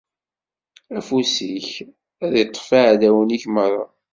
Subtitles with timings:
[0.97, 1.69] Afus-ik
[2.25, 3.85] ad iṭṭef iɛdawen-ik merra.